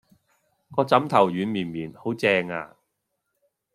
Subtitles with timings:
[0.75, 2.75] 個枕頭軟綿綿好正呀